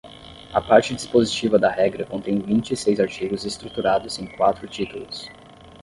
A 0.51 0.59
parte 0.59 0.95
dispositiva 0.95 1.59
da 1.59 1.69
regra 1.71 2.03
contém 2.07 2.39
vinte 2.39 2.71
e 2.71 2.75
seis 2.75 2.99
artigos 2.99 3.45
estruturados 3.45 4.17
em 4.17 4.25
quatro 4.25 4.67
títulos. 4.67 5.29